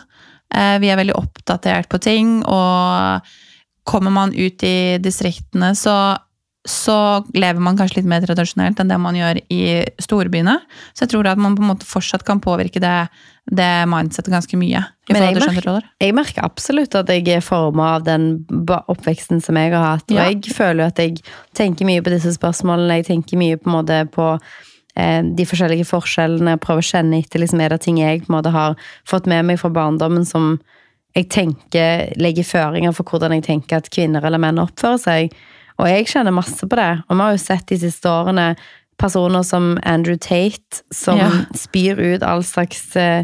Eh, 0.50 0.78
vi 0.82 0.90
er 0.90 1.00
veldig 1.00 1.18
oppdatert 1.20 1.90
på 1.92 2.02
ting. 2.04 2.40
Og 2.44 3.30
kommer 3.90 4.14
man 4.14 4.34
ut 4.36 4.66
i 4.66 4.98
distriktene, 5.02 5.74
så 5.78 6.18
så 6.68 7.24
lever 7.32 7.62
man 7.64 7.78
kanskje 7.80 8.02
litt 8.02 8.10
mer 8.10 8.24
tradisjonelt 8.26 8.80
enn 8.82 8.90
det 8.92 8.98
man 9.00 9.16
gjør 9.16 9.40
i 9.54 9.60
storbyene. 10.04 10.58
Så 10.92 11.06
jeg 11.06 11.14
tror 11.14 11.30
at 11.32 11.40
man 11.40 11.56
på 11.56 11.64
en 11.64 11.70
måte 11.72 11.88
fortsatt 11.88 12.26
kan 12.28 12.42
påvirke 12.44 12.82
det, 12.84 12.96
det 13.48 13.70
mindsettet 13.88 14.34
ganske 14.34 14.60
mye. 14.60 14.82
Men 15.08 15.24
jeg 15.24 15.38
merker-. 15.40 15.88
Jeg 16.04 16.16
merker 16.18 16.44
absolutt 16.44 16.98
at 17.00 17.12
jeg 17.14 17.24
er 17.32 17.46
forma 17.46 17.94
av 17.96 18.04
den 18.08 18.28
oppveksten 18.68 19.40
som 19.44 19.56
jeg 19.56 19.72
har 19.72 19.86
hatt. 19.86 20.04
Og 20.12 20.18
Ja. 20.18 20.28
jeg 20.28 20.52
føler 20.52 20.84
jo 20.84 20.88
at 20.92 21.00
jeg 21.00 21.22
tenker 21.56 21.88
mye 21.88 22.04
på 22.04 22.12
disse 22.12 22.36
spørsmålene. 22.36 23.00
Jeg 23.00 23.08
tenker 23.08 23.40
mye 23.40 23.58
på, 23.58 23.70
en 23.70 23.78
måte 23.80 24.02
på 24.12 24.28
eh, 24.98 25.22
de 25.24 25.46
forskjellige 25.48 25.88
forskjellene. 25.88 26.58
Prøver 26.60 26.84
å 26.84 26.90
kjenne 26.92 27.22
etter 27.24 27.40
liksom, 27.40 27.62
er 27.62 27.70
det 27.70 27.82
ting 27.88 28.02
jeg 28.04 28.26
på 28.26 28.34
en 28.34 28.36
måte 28.36 28.52
har 28.52 28.76
fått 29.08 29.32
med 29.32 29.46
meg 29.46 29.62
fra 29.64 29.72
barndommen 29.72 30.28
som 30.28 30.60
jeg 31.16 31.30
tenker 31.30 32.12
legger 32.20 32.44
føringer 32.44 32.94
for 32.94 33.08
hvordan 33.08 33.32
jeg 33.40 33.48
tenker 33.48 33.80
at 33.80 33.90
kvinner 33.90 34.22
eller 34.28 34.38
menn 34.38 34.60
oppfører 34.62 35.00
seg. 35.00 35.34
Og 35.80 35.88
jeg 35.88 36.08
kjenner 36.12 36.36
masse 36.36 36.68
på 36.68 36.76
det. 36.80 36.90
Og 37.08 37.16
vi 37.16 37.24
har 37.24 37.36
jo 37.36 37.42
sett 37.44 37.68
de 37.72 37.78
siste 37.80 38.10
årene 38.12 38.50
personer 39.00 39.46
som 39.48 39.78
Andrew 39.88 40.18
Tate, 40.20 40.82
som 40.92 41.18
Ja. 41.18 41.30
spyr 41.56 42.00
ut 42.00 42.24
all 42.24 42.44
slags 42.44 42.96
eh, 43.00 43.24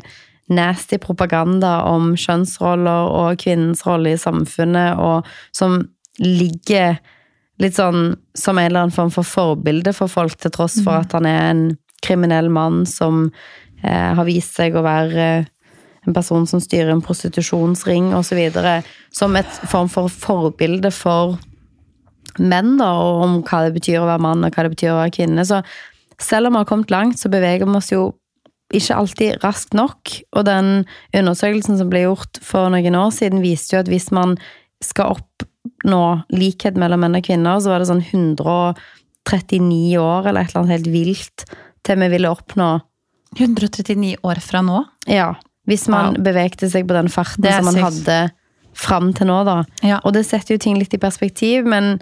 nasty 0.49 0.97
propaganda 0.97 1.81
om 1.89 2.13
kjønnsroller 2.15 3.09
og 3.11 3.37
kvinnens 3.41 3.83
rolle 3.85 4.13
i 4.13 4.17
samfunnet, 4.21 4.97
og 4.97 5.25
som 5.51 5.89
ligger 6.19 6.99
litt 7.59 7.75
sånn 7.75 8.15
som 8.35 8.57
en 8.57 8.65
eller 8.69 8.85
annen 8.85 8.95
form 8.95 9.11
for 9.11 9.23
forbilde 9.23 9.93
for 9.93 10.07
folk, 10.07 10.37
til 10.37 10.51
tross 10.51 10.77
for 10.83 11.01
at 11.01 11.11
han 11.11 11.25
er 11.25 11.41
en 11.49 11.77
kriminell 12.05 12.49
mann 12.49 12.85
som 12.85 13.31
eh, 13.83 14.13
har 14.15 14.25
vist 14.27 14.55
seg 14.55 14.75
å 14.75 14.83
være 14.85 15.27
eh, 15.39 15.45
en 16.07 16.13
person 16.13 16.45
som 16.47 16.59
styrer 16.61 16.91
en 16.93 17.01
prostitusjonsring 17.01 18.13
osv. 18.13 18.37
Som 19.11 19.35
et 19.35 19.49
form 19.67 19.89
for 19.89 20.07
forbilde 20.13 20.91
for 20.93 21.39
menn, 22.39 22.77
da, 22.77 22.91
og 22.99 23.23
om 23.25 23.35
hva 23.43 23.63
det 23.65 23.73
betyr 23.77 24.01
å 24.01 24.07
være 24.09 24.21
mann, 24.25 24.43
og 24.43 24.51
hva 24.55 24.63
det 24.67 24.73
betyr 24.75 24.91
å 24.93 24.99
være 25.01 25.13
kvinne. 25.15 25.45
Så 25.47 25.61
selv 26.21 26.47
om 26.47 26.53
vi 26.55 26.63
har 26.63 26.69
kommet 26.69 26.91
langt, 26.93 27.19
så 27.19 27.29
beveger 27.31 27.65
vi 27.67 27.75
oss 27.79 27.91
jo 27.91 28.03
ikke 28.75 28.95
alltid 28.97 29.43
raskt 29.43 29.73
nok. 29.77 30.11
Og 30.35 30.45
den 30.47 30.85
undersøkelsen 31.15 31.77
som 31.79 31.89
ble 31.91 32.05
gjort 32.07 32.39
for 32.43 32.69
noen 32.73 32.95
år 32.97 33.11
siden, 33.13 33.43
viste 33.43 33.75
jo 33.75 33.83
at 33.83 33.91
hvis 33.91 34.09
man 34.15 34.37
skal 34.83 35.15
oppnå 35.17 36.01
likhet 36.33 36.75
mellom 36.81 36.99
menn 37.05 37.15
og 37.19 37.23
kvinner, 37.27 37.59
så 37.61 37.71
var 37.71 37.79
det 37.83 37.89
sånn 37.91 38.03
139 39.25 39.97
år 40.01 40.27
eller 40.29 40.41
et 40.45 40.51
eller 40.53 40.63
annet 40.63 40.75
helt 40.77 40.91
vilt 40.93 41.45
til 41.85 42.01
vi 42.01 42.09
ville 42.15 42.31
oppnå 42.33 42.69
139 43.37 44.15
år 44.25 44.39
fra 44.43 44.61
nå. 44.65 44.81
Ja. 45.11 45.33
Hvis 45.67 45.87
man 45.89 46.15
Wow. 46.15 46.23
bevegte 46.23 46.69
seg 46.69 46.87
på 46.87 46.93
den 46.93 47.09
farten 47.09 47.43
som 47.43 47.65
man 47.65 47.73
sykt. 47.73 47.83
hadde 47.83 48.31
fram 48.75 49.13
til 49.13 49.27
nå, 49.27 49.43
da. 49.45 49.63
Ja. 49.83 49.99
Og 50.03 50.13
det 50.13 50.25
setter 50.25 50.55
jo 50.55 50.57
ting 50.61 50.77
litt 50.77 50.93
i 50.93 50.97
perspektiv, 51.01 51.65
men 51.65 51.99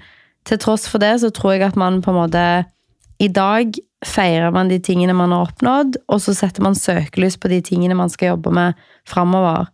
til 0.48 0.60
tross 0.60 0.88
for 0.92 1.04
det 1.04 1.16
så 1.24 1.32
tror 1.34 1.56
jeg 1.56 1.68
at 1.70 1.80
man 1.80 2.02
på 2.04 2.12
en 2.12 2.20
måte 2.22 2.46
I 3.24 3.30
dag 3.32 3.76
feirer 4.04 4.52
man 4.52 4.68
de 4.72 4.80
tingene 4.84 5.16
man 5.16 5.32
har 5.32 5.48
oppnådd, 5.48 5.98
og 6.12 6.20
så 6.20 6.34
setter 6.36 6.64
man 6.66 6.76
søkelys 6.76 7.38
på 7.40 7.48
de 7.52 7.62
tingene 7.64 7.96
man 7.96 8.12
skal 8.12 8.34
jobbe 8.34 8.52
med 8.52 8.80
framover. 9.08 9.70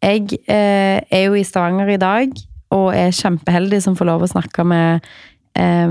Jeg 0.00 0.38
eh, 0.48 1.00
er 1.02 1.24
jo 1.26 1.34
i 1.36 1.44
Stavanger 1.44 1.90
i 1.92 1.98
dag, 2.00 2.32
og 2.72 2.92
er 2.96 3.12
kjempeheldig 3.12 3.82
som 3.84 3.96
får 3.98 4.08
lov 4.08 4.24
å 4.24 4.30
snakke 4.30 4.64
med 4.64 5.04
eh, 5.58 5.90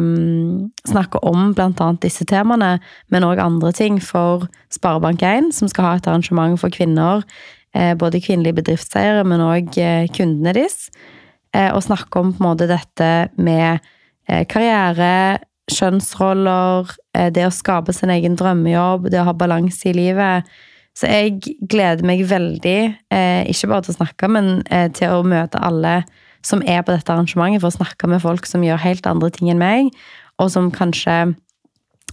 snakke 0.90 1.22
om 1.28 1.52
annet 1.54 2.02
disse 2.02 2.26
temaene, 2.26 2.78
men 3.14 3.28
òg 3.28 3.44
andre 3.44 3.74
ting 3.76 4.00
for 4.02 4.48
Sparebank1, 4.74 5.52
som 5.54 5.70
skal 5.70 5.90
ha 5.90 5.94
et 6.00 6.10
arrangement 6.10 6.58
for 6.58 6.74
kvinner. 6.74 7.22
eh, 7.76 7.94
Både 7.94 8.24
kvinnelige 8.24 8.64
bedriftseiere, 8.64 9.24
men 9.28 9.44
òg 9.44 9.78
kundene 10.16 10.56
deres. 10.56 10.90
eh, 11.54 11.70
Og 11.76 11.84
snakke 11.84 12.20
om 12.20 12.34
på 12.34 12.42
en 12.42 12.50
måte 12.50 12.68
dette 12.68 13.30
med 13.38 13.78
eh, 13.78 13.94
karriere, 14.28 15.40
kjønnsroller, 15.72 16.96
eh, 17.14 17.30
det 17.34 17.46
å 17.48 17.54
skape 17.54 17.94
sin 17.94 18.12
egen 18.14 18.38
drømmejobb, 18.40 19.10
det 19.12 19.22
å 19.22 19.28
ha 19.28 19.36
balanse 19.36 19.90
i 19.90 19.96
livet. 19.96 20.48
Så 20.98 21.10
jeg 21.12 21.42
gleder 21.70 22.04
meg 22.04 22.24
veldig, 22.26 22.98
eh, 23.12 23.44
ikke 23.46 23.70
bare 23.70 23.82
til 23.84 23.94
å 23.94 24.00
snakke, 24.00 24.30
men 24.30 24.64
eh, 24.72 24.88
til 24.90 25.10
å 25.10 25.26
møte 25.28 25.62
alle 25.62 26.06
som 26.42 26.62
er 26.64 26.82
på 26.82 26.96
dette 26.96 27.12
arrangementet, 27.12 27.62
for 27.62 27.70
å 27.70 27.78
snakke 27.78 28.08
med 28.08 28.22
folk 28.22 28.46
som 28.46 28.64
gjør 28.64 28.80
helt 28.80 29.06
andre 29.06 29.30
ting 29.30 29.50
enn 29.50 29.60
meg, 29.60 29.92
og 30.40 30.50
som 30.50 30.72
kanskje 30.72 31.36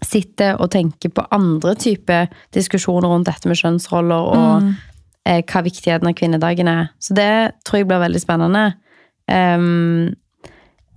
sitter 0.03 0.61
og 0.61 0.71
tenker 0.71 1.09
på 1.09 1.25
andre 1.31 1.75
typer 1.75 2.29
diskusjoner 2.53 3.09
rundt 3.09 3.27
dette 3.27 3.49
med 3.49 3.57
kjønnsroller 3.57 4.27
og 4.35 4.65
mm. 4.65 4.75
hva 5.49 5.63
viktigheten 5.65 6.09
av 6.09 6.17
kvinnedagen 6.19 6.69
er. 6.69 6.91
Så 7.01 7.15
det 7.15 7.55
tror 7.65 7.79
jeg 7.79 7.89
blir 7.89 8.03
veldig 8.03 8.21
spennende. 8.21 8.75
Ehm, 9.31 10.13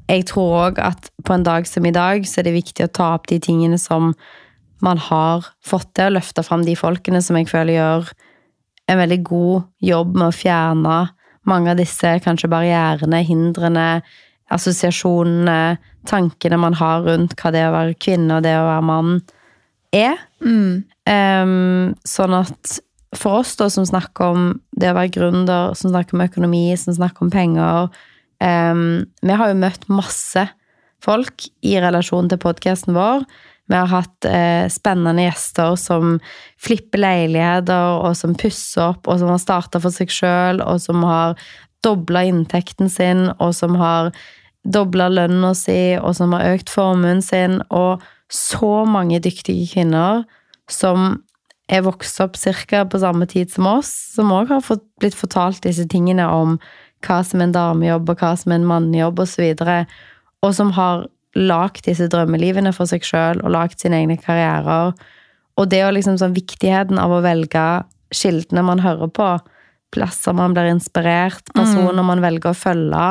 jeg 0.08 0.28
tror 0.30 0.54
òg 0.68 0.82
at 0.84 1.10
på 1.28 1.36
en 1.36 1.46
dag 1.46 1.68
som 1.68 1.86
i 1.86 1.94
dag, 1.96 2.26
så 2.28 2.42
er 2.42 2.48
det 2.48 2.58
viktig 2.58 2.86
å 2.86 2.94
ta 2.94 3.12
opp 3.18 3.28
de 3.32 3.40
tingene 3.44 3.80
som 3.82 4.14
man 4.84 5.02
har 5.02 5.48
fått 5.66 5.90
til, 5.98 6.12
og 6.12 6.20
løfte 6.20 6.46
fram 6.46 6.64
de 6.66 6.78
folkene 6.78 7.22
som 7.24 7.38
jeg 7.40 7.50
føler 7.50 7.80
gjør 7.80 8.12
en 8.88 9.02
veldig 9.02 9.20
god 9.28 9.68
jobb 9.84 10.16
med 10.16 10.30
å 10.30 10.36
fjerne 10.36 10.98
mange 11.48 11.72
av 11.72 11.80
disse 11.80 12.12
kanskje 12.24 12.50
barrierene, 12.52 13.22
hindrene, 13.26 13.88
assosiasjonene, 14.54 15.78
tankene 16.08 16.60
man 16.60 16.76
har 16.80 17.04
rundt 17.04 17.36
hva 17.40 17.52
det 17.56 17.66
å 17.68 17.74
være 17.76 17.98
kvinne 18.00 18.38
og 18.38 18.46
det 18.46 18.56
å 18.56 18.68
være 18.68 18.88
mann 18.88 19.16
er. 19.96 20.20
Mm. 20.44 20.84
Um, 21.08 21.96
sånn 22.08 22.36
at 22.38 22.78
for 23.16 23.42
oss 23.42 23.56
da, 23.60 23.70
som 23.72 23.88
snakker 23.88 24.36
om 24.36 24.50
det 24.80 24.92
å 24.92 24.98
være 24.98 25.14
gründer, 25.16 25.74
som 25.80 25.92
snakker 25.92 26.18
om 26.18 26.26
økonomi, 26.28 26.70
som 26.80 26.96
snakker 26.96 27.26
om 27.26 27.34
penger 27.34 27.92
ehm, 28.44 29.06
Vi 29.22 29.34
har 29.34 29.51
jo 29.51 29.60
møtt 29.60 29.88
masse 29.89 30.48
folk 31.03 31.48
i 31.65 31.77
relasjon 31.82 32.29
til 32.29 32.41
podkasten 32.41 32.96
vår. 32.98 33.25
Vi 33.67 33.75
har 33.75 33.89
hatt 33.91 34.25
eh, 34.25 34.65
spennende 34.72 35.27
gjester 35.27 35.75
som 35.79 36.17
flipper 36.63 37.03
leiligheter, 37.03 38.00
og 38.00 38.15
som 38.15 38.36
pusser 38.39 38.94
opp, 38.94 39.08
og 39.08 39.20
som 39.20 39.34
har 39.34 39.41
starta 39.44 39.82
for 39.84 39.94
seg 39.94 40.13
sjøl, 40.13 40.63
og 40.63 40.79
som 40.82 41.03
har 41.03 41.36
dobla 41.86 42.24
inntekten 42.27 42.89
sin, 42.89 43.27
og 43.38 43.53
som 43.56 43.75
har 43.79 44.13
dobla 44.67 45.10
lønna 45.12 45.53
si, 45.56 45.98
og 46.00 46.15
som 46.17 46.34
har 46.36 46.56
økt 46.56 46.72
formuen 46.72 47.22
sin, 47.24 47.60
og 47.70 48.03
så 48.32 48.84
mange 48.88 49.20
dyktige 49.24 49.67
kvinner 49.72 50.25
som 50.72 51.22
er 51.72 51.84
vokst 51.84 52.20
opp 52.24 52.38
ca. 52.39 52.86
på 52.88 53.00
samme 53.00 53.27
tid 53.27 53.51
som 53.51 53.67
oss, 53.67 53.91
som 54.15 54.32
òg 54.32 54.51
har 54.51 54.63
fått, 54.63 54.84
blitt 55.00 55.15
fortalt 55.15 55.63
disse 55.63 55.88
tingene 55.88 56.27
om 56.27 56.58
hva 57.06 57.20
som 57.25 57.42
er 57.42 57.50
en 57.50 57.56
damejobb, 57.56 58.10
og 58.10 58.24
hva 58.24 58.34
som 58.39 58.51
er 58.54 58.62
en 58.62 58.70
mannejobb, 58.70 59.20
osv., 59.25 59.44
og, 59.62 59.94
og 60.46 60.56
som 60.58 60.72
har 60.77 61.06
lagd 61.38 61.86
disse 61.86 62.08
drømmelivene 62.10 62.74
for 62.74 62.89
seg 62.89 63.06
sjøl, 63.06 63.44
og 63.44 63.54
lagd 63.54 63.77
sine 63.82 64.00
egne 64.01 64.18
karrierer. 64.18 64.96
Og 65.58 65.70
det 65.70 65.84
er 65.84 65.94
liksom 65.94 66.18
sånn 66.22 66.36
viktigheten 66.38 66.98
av 67.01 67.13
å 67.13 67.22
velge 67.25 67.68
kildene 68.16 68.63
man 68.66 68.82
hører 68.82 69.12
på, 69.13 69.30
plasser 69.94 70.36
man 70.36 70.54
blir 70.56 70.68
inspirert, 70.68 71.48
personer 71.56 72.04
man 72.04 72.20
velger 72.24 72.51
å 72.51 72.58
følge. 72.58 73.04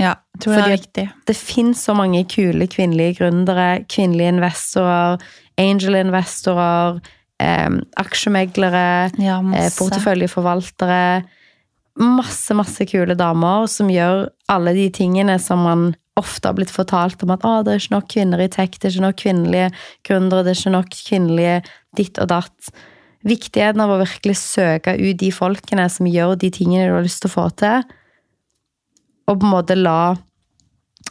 Ja, 0.00 0.14
jeg 0.34 0.40
tror 0.40 0.54
det 0.54 0.58
er 0.58 0.62
Fordi- 0.62 0.76
viktig. 0.80 1.06
Det 1.26 1.36
fins 1.36 1.82
så 1.84 1.94
mange 1.94 2.24
kule 2.28 2.66
kvinnelige 2.66 3.18
gründere, 3.20 3.84
kvinnelige 3.86 4.32
investorer, 4.32 5.20
angel-investorer, 5.58 7.00
eh, 7.40 7.68
aksjemeglere, 7.98 9.12
Ja, 9.18 9.38
eh, 9.40 9.70
porteføljeforvaltere. 9.76 11.24
Masse, 12.00 12.54
masse 12.56 12.86
kule 12.88 13.14
damer 13.18 13.66
som 13.68 13.90
gjør 13.92 14.30
alle 14.52 14.72
de 14.76 14.86
tingene 14.94 15.36
som 15.42 15.60
man 15.66 15.90
ofte 16.16 16.48
har 16.48 16.56
blitt 16.56 16.72
fortalt 16.72 17.20
om 17.24 17.32
at 17.34 17.44
å, 17.44 17.58
det 17.64 17.74
er 17.74 17.82
ikke 17.82 17.94
nok 17.94 18.08
kvinner 18.12 18.40
i 18.44 18.48
tech, 18.52 18.74
det 18.78 18.88
er 18.88 18.94
ikke 18.94 19.04
nok 19.06 19.20
kvinnelige 19.20 19.68
gründere, 20.08 20.44
det 20.44 20.52
er 20.52 20.60
ikke 20.60 20.74
nok 20.74 20.96
kvinnelige 21.08 21.58
ditt 21.96 22.20
og 22.20 22.28
datt. 22.32 22.72
Viktigheten 23.28 23.80
av 23.84 23.92
å 23.94 24.00
virkelig 24.00 24.36
søke 24.40 24.96
ut 24.98 25.20
de 25.20 25.30
folkene 25.32 25.86
som 25.92 26.08
gjør 26.10 26.34
de 26.42 26.50
tingene 26.52 26.88
du 26.88 26.96
har 26.96 27.06
lyst 27.06 27.22
til 27.24 27.30
å 27.32 27.36
få 27.36 27.46
til, 27.60 27.86
og 29.30 29.38
på 29.38 29.46
en 29.46 29.54
måte 29.54 29.76
la 29.78 30.14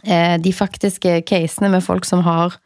eh, 0.03 0.37
de 0.41 0.53
faktiske 0.53 1.21
casene 1.29 1.71
med 1.71 1.85
folk 1.85 2.05
som 2.05 2.21
har 2.25 2.57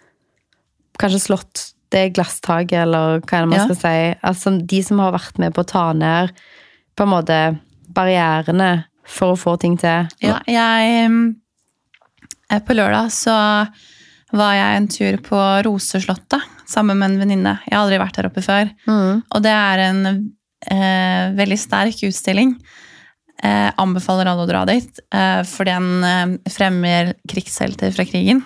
kanskje 1.00 1.22
slått 1.27 1.69
det 1.93 2.10
glasstaket, 2.15 2.81
eller 2.84 3.22
hva 3.22 3.38
er 3.38 3.45
det 3.45 3.51
man 3.51 3.60
Ja. 3.60 3.65
skal 3.69 3.79
si. 3.79 4.19
Altså 4.25 4.55
de 4.60 4.81
som 4.84 5.00
har 5.00 5.13
vært 5.15 5.39
med 5.39 5.53
på 5.55 5.63
å 5.63 5.69
ta 5.69 5.93
ned 5.93 6.34
på 6.95 7.03
en 7.05 7.12
måte 7.13 7.39
barrierene 7.95 8.69
for 9.05 9.33
å 9.33 9.39
få 9.39 9.55
ting 9.61 9.75
til. 9.79 10.07
Ja, 10.23 10.39
jeg 10.49 11.09
mm, 11.11 11.25
eh, 12.51 12.61
På 12.65 12.75
lørdag 12.77 13.11
så 13.13 13.35
var 14.35 14.55
jeg 14.57 14.77
en 14.79 14.87
tur 14.91 15.19
på 15.23 15.41
Roseslottet 15.65 16.53
sammen 16.67 16.97
med 16.99 17.13
en 17.13 17.21
venninne. 17.21 17.53
Jeg 17.67 17.75
har 17.75 17.85
aldri 17.85 18.01
vært 18.01 18.17
der 18.17 18.29
oppe 18.31 18.43
før. 18.43 18.71
Mm. 18.89 19.21
Og 19.21 19.45
det 19.45 19.53
er 19.53 19.83
en 19.85 20.01
eh, 20.09 21.35
veldig 21.37 21.59
sterk 21.61 22.01
utstilling. 22.07 22.55
Eh, 23.43 23.69
anbefaler 23.81 24.29
alle 24.31 24.45
å 24.45 24.49
dra 24.49 24.63
dit, 24.69 24.99
eh, 25.13 25.41
for 25.47 25.67
den 25.67 26.03
eh, 26.07 26.35
fremmer 26.51 27.13
krigshelter 27.29 27.91
fra 27.95 28.05
krigen. 28.07 28.41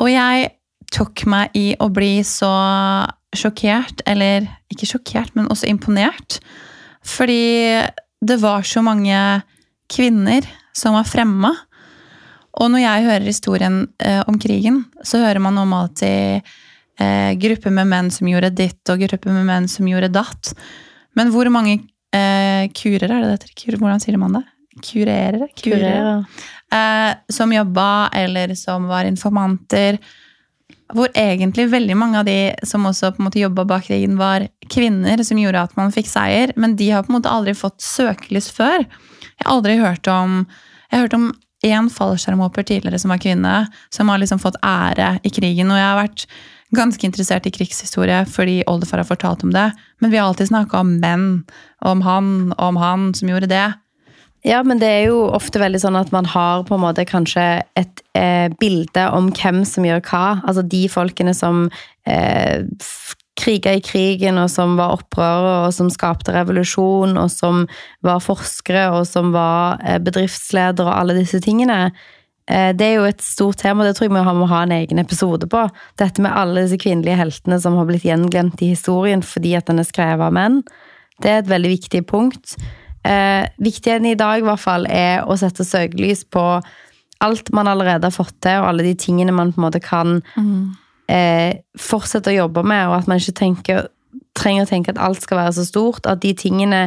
Og 0.00 0.10
jeg 0.10 0.50
tok 0.92 1.26
meg 1.28 1.56
i 1.56 1.66
å 1.80 1.90
bli 1.92 2.20
så 2.26 2.52
sjokkert, 3.36 4.02
eller 4.08 4.46
ikke 4.72 4.88
sjokkert, 4.88 5.34
men 5.36 5.50
også 5.52 5.68
imponert. 5.68 6.40
Fordi 7.06 7.82
det 8.26 8.36
var 8.42 8.66
så 8.66 8.82
mange 8.84 9.18
kvinner 9.92 10.46
som 10.76 10.96
var 10.96 11.06
fremma. 11.08 11.52
Og 12.56 12.70
når 12.72 12.82
jeg 12.82 13.06
hører 13.06 13.28
historien 13.28 13.82
eh, 14.02 14.22
om 14.26 14.38
krigen, 14.40 14.82
så 15.04 15.20
hører 15.22 15.42
man 15.44 15.58
om 15.60 15.74
alltid 15.76 16.42
eh, 17.00 17.32
grupper 17.40 17.74
med 17.74 17.90
menn 17.90 18.10
som 18.12 18.28
gjorde 18.30 18.54
ditt, 18.56 18.80
og 18.92 19.02
grupper 19.04 19.34
med 19.34 19.46
menn 19.48 19.68
som 19.70 19.88
gjorde 19.88 20.12
datt. 20.14 20.54
Men 21.16 21.32
hvor 21.34 21.50
mange 21.52 21.78
eh, 22.16 22.66
kurer 22.76 23.10
er 23.10 23.24
det 23.24 23.32
dette? 23.34 23.52
Kur, 23.56 23.76
hvordan 23.80 24.00
sier 24.02 24.16
man 24.20 24.38
det? 24.38 24.44
Kurere? 24.84 25.50
Kurere. 25.56 26.16
Eh, 26.72 27.12
som 27.32 27.52
jobba, 27.52 28.08
eller 28.16 28.56
som 28.58 28.88
var 28.88 29.08
informanter. 29.08 30.00
Hvor 30.94 31.10
egentlig 31.18 31.66
veldig 31.72 31.96
mange 31.98 32.20
av 32.20 32.28
de 32.28 32.54
som 32.66 32.86
også 32.86 33.10
på 33.14 33.22
en 33.22 33.26
måte 33.26 33.40
jobba 33.40 33.64
bak 33.66 33.88
krigen, 33.88 34.18
var 34.20 34.46
kvinner 34.70 35.22
som 35.26 35.40
gjorde 35.40 35.64
at 35.66 35.74
man 35.78 35.94
fikk 35.94 36.10
seier. 36.10 36.52
Men 36.56 36.76
de 36.78 36.92
har 36.92 37.06
på 37.06 37.10
en 37.10 37.18
måte 37.18 37.32
aldri 37.32 37.56
fått 37.58 37.80
søkelys 37.82 38.52
før. 38.54 38.84
Jeg 38.84 39.44
har 39.44 39.56
aldri 39.56 39.80
hørt 39.80 40.08
om 40.10 40.44
Jeg 40.86 41.00
har 41.00 41.08
hørt 41.08 41.16
om 41.16 41.30
én 41.66 41.88
fallskjermhopper 41.90 42.62
tidligere 42.62 42.98
som 43.02 43.10
var 43.10 43.18
kvinne, 43.18 43.54
som 43.90 44.08
har 44.08 44.20
liksom 44.22 44.38
fått 44.38 44.58
ære 44.62 45.16
i 45.26 45.32
krigen. 45.34 45.72
Og 45.72 45.80
jeg 45.80 45.88
har 45.88 45.98
vært 45.98 46.26
ganske 46.76 47.06
interessert 47.06 47.46
i 47.46 47.52
krigshistorie 47.54 48.20
fordi 48.30 48.60
oldefar 48.70 49.02
har 49.02 49.08
fortalt 49.08 49.42
om 49.42 49.50
det. 49.54 49.70
Men 50.00 50.12
vi 50.12 50.20
har 50.20 50.28
alltid 50.28 50.52
snakka 50.52 50.78
om 50.78 50.96
menn, 51.02 51.26
om 51.82 52.04
han, 52.06 52.54
om 52.58 52.78
han 52.78 53.10
som 53.14 53.32
gjorde 53.32 53.50
det. 53.50 53.66
Ja, 54.44 54.62
men 54.62 54.78
det 54.78 54.88
er 54.88 55.04
jo 55.08 55.22
ofte 55.34 55.60
veldig 55.62 55.80
sånn 55.82 55.98
at 55.98 56.12
man 56.14 56.28
har 56.30 56.66
på 56.68 56.76
en 56.76 56.84
måte 56.84 57.06
kanskje 57.08 57.44
et 57.78 58.02
eh, 58.18 58.46
bilde 58.60 59.06
om 59.16 59.32
hvem 59.34 59.64
som 59.66 59.86
gjør 59.86 60.02
hva. 60.06 60.24
Altså 60.46 60.62
de 60.62 60.84
folkene 60.92 61.34
som 61.34 61.66
eh, 62.06 62.62
kriga 63.36 63.74
i 63.76 63.82
krigen, 63.84 64.38
og 64.40 64.50
som 64.52 64.76
var 64.78 64.94
opprørere, 64.96 65.66
og 65.66 65.74
som 65.76 65.90
skapte 65.92 66.34
revolusjon, 66.34 67.16
og 67.20 67.32
som 67.32 67.64
var 68.06 68.22
forskere, 68.24 68.88
og 68.96 69.04
som 69.08 69.32
var 69.34 69.82
eh, 69.84 69.98
bedriftsledere, 70.02 70.88
og 70.88 70.94
alle 70.94 71.18
disse 71.18 71.40
tingene. 71.44 71.90
Eh, 72.46 72.70
det 72.76 72.86
er 72.86 72.96
jo 73.00 73.08
et 73.08 73.22
stort 73.24 73.60
tema, 73.62 73.84
det 73.84 73.96
tror 73.98 74.08
jeg 74.08 74.14
vi 74.14 74.38
må 74.40 74.48
ha 74.50 74.62
en 74.64 74.74
egen 74.78 75.02
episode 75.02 75.48
på. 75.50 75.66
Dette 76.00 76.22
med 76.22 76.32
alle 76.32 76.64
disse 76.64 76.80
kvinnelige 76.80 77.18
heltene 77.18 77.60
som 77.62 77.76
har 77.78 77.88
blitt 77.88 78.06
gjenglemt 78.06 78.62
i 78.62 78.72
historien 78.72 79.24
fordi 79.26 79.56
at 79.58 79.68
den 79.70 79.82
er 79.82 79.88
skrevet 79.88 80.28
av 80.28 80.34
menn. 80.36 80.62
Det 81.22 81.32
er 81.32 81.42
et 81.42 81.50
veldig 81.50 81.72
viktig 81.76 82.04
punkt. 82.08 82.56
Eh, 83.06 83.46
viktigheten 83.62 84.06
i 84.10 84.18
dag 84.18 84.40
i 84.40 84.46
hvert 84.46 84.62
fall 84.62 84.86
er 84.90 85.22
å 85.26 85.36
sette 85.38 85.66
søkelys 85.66 86.24
på 86.26 86.42
alt 87.24 87.52
man 87.54 87.68
allerede 87.70 88.08
har 88.08 88.14
fått 88.14 88.34
til, 88.44 88.60
og 88.60 88.70
alle 88.70 88.86
de 88.86 88.94
tingene 88.98 89.34
man 89.34 89.52
på 89.54 89.60
en 89.60 89.66
måte 89.68 89.80
kan 89.80 90.18
mm. 90.34 90.62
eh, 91.12 91.52
fortsette 91.80 92.32
å 92.32 92.40
jobbe 92.42 92.64
med, 92.66 92.88
og 92.90 92.98
at 92.98 93.10
man 93.10 93.22
ikke 93.22 93.38
tenker, 93.38 93.86
trenger 94.36 94.66
å 94.66 94.70
tenke 94.70 94.92
at 94.92 95.00
alt 95.00 95.22
skal 95.24 95.40
være 95.40 95.54
så 95.56 95.66
stort. 95.68 96.08
At 96.10 96.24
de 96.24 96.34
tingene, 96.36 96.86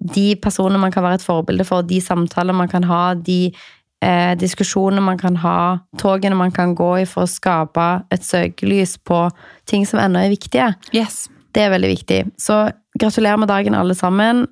de 0.00 0.30
personene 0.42 0.80
man 0.80 0.94
kan 0.94 1.04
være 1.04 1.20
et 1.20 1.26
forbilde 1.26 1.66
for, 1.68 1.84
de 1.84 2.00
samtaler 2.04 2.56
man 2.56 2.70
kan 2.72 2.86
ha, 2.88 3.02
de 3.18 3.50
eh, 3.50 4.32
diskusjonene 4.40 5.04
man 5.04 5.20
kan 5.20 5.36
ha, 5.42 5.58
togene 6.00 6.38
man 6.38 6.54
kan 6.54 6.76
gå 6.78 6.92
i 7.02 7.08
for 7.10 7.26
å 7.26 7.30
skape 7.30 7.88
et 8.14 8.24
søkelys 8.24 8.96
på 9.04 9.26
ting 9.68 9.84
som 9.88 10.00
ennå 10.02 10.24
er 10.24 10.32
viktige. 10.32 10.72
Yes. 10.96 11.26
Det 11.56 11.64
er 11.64 11.72
veldig 11.72 11.88
viktig. 11.88 12.20
Så 12.40 12.66
gratulerer 13.00 13.40
med 13.40 13.48
dagen, 13.48 13.76
alle 13.76 13.96
sammen. 13.96 14.46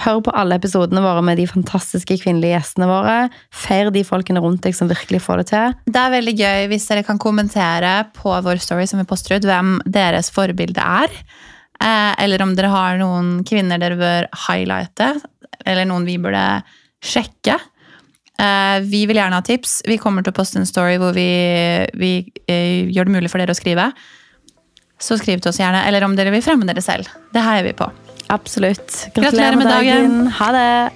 Hør 0.00 0.22
på 0.24 0.32
alle 0.34 0.56
episodene 0.56 1.02
våre 1.04 1.20
med 1.24 1.36
de 1.36 1.44
fantastiske 1.48 2.16
kvinnelige 2.22 2.54
gjestene 2.56 2.88
våre. 2.88 3.16
Feir 3.52 3.90
de 3.92 4.02
folkene 4.08 4.40
rundt 4.40 4.64
deg 4.64 4.76
som 4.76 4.88
virkelig 4.90 5.20
får 5.24 5.42
det 5.42 5.46
til. 5.52 5.74
Det 5.84 6.00
er 6.00 6.14
veldig 6.14 6.34
gøy 6.38 6.68
hvis 6.72 6.86
dere 6.88 7.04
kan 7.06 7.20
kommentere 7.20 7.92
på 8.16 8.32
vår 8.46 8.62
story 8.64 8.86
som 8.88 9.02
vi 9.02 9.08
poster 9.08 9.36
ut, 9.36 9.48
hvem 9.48 9.76
deres 9.84 10.32
forbilde 10.32 10.80
er. 10.80 11.12
Eh, 11.82 12.12
eller 12.24 12.44
om 12.44 12.54
dere 12.56 12.72
har 12.72 12.96
noen 13.00 13.42
kvinner 13.48 13.80
dere 13.82 13.98
bør 14.00 14.30
highlighte, 14.46 15.12
eller 15.66 15.86
noen 15.88 16.08
vi 16.08 16.16
burde 16.22 16.46
sjekke. 17.02 17.58
Eh, 18.40 18.78
vi 18.88 19.04
vil 19.10 19.20
gjerne 19.20 19.38
ha 19.38 19.44
tips. 19.44 19.82
Vi 19.88 20.00
kommer 20.00 20.24
til 20.24 20.32
å 20.32 20.38
poste 20.40 20.60
en 20.60 20.68
story 20.68 20.96
hvor 21.02 21.12
vi, 21.16 21.28
vi 21.98 22.14
eh, 22.46 22.88
gjør 22.88 23.10
det 23.10 23.18
mulig 23.18 23.32
for 23.32 23.42
dere 23.42 23.54
å 23.54 23.60
skrive. 23.60 23.90
Så 25.02 25.18
skriv 25.18 25.42
til 25.42 25.52
oss 25.52 25.60
gjerne. 25.60 25.84
Eller 25.88 26.06
om 26.06 26.16
dere 26.16 26.32
vil 26.34 26.44
fremme 26.44 26.66
dere 26.68 26.84
selv. 26.84 27.10
Det 27.34 27.44
heier 27.44 27.66
vi 27.66 27.76
på. 27.76 27.90
Absolutt. 28.26 29.08
Gratulerer, 29.14 29.22
Gratulerer 29.22 29.56
med, 29.56 29.64
med 29.64 29.72
dagen. 29.72 30.18
dagen. 30.18 30.26
Ha 30.26 30.52
det. 30.52 30.90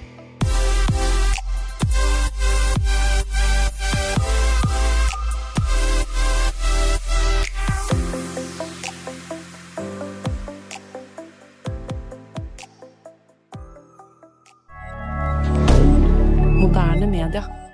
Moderne 16.61 17.07
media. 17.07 17.66